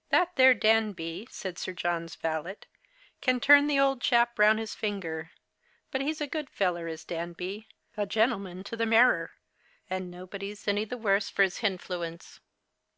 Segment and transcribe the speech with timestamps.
[0.10, 2.56] "That there Danby," said Sir John's valet,"
[3.22, 3.78] can turn The Christmas Hirelings.
[3.78, 5.30] 21 the old chap round his finger;
[5.90, 9.30] but he's a good feller, is Danby, a gentleman to the marrer,
[9.88, 12.38] and nobody's any the worse for 'is hinfluence."